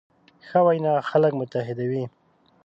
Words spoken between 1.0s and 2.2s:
خلک متحدوي.